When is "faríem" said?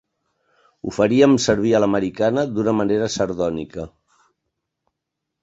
0.95-1.35